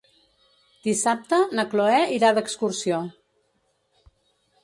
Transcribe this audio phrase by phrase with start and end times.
[0.87, 3.03] Dissabte na Cloè irà d'excursió.